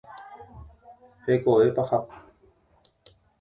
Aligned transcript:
Hekove 1.27 1.67
paha. 1.77 2.01